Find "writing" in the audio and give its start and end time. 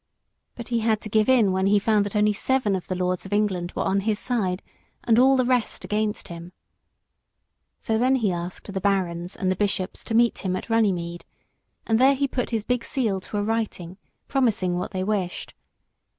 13.43-13.99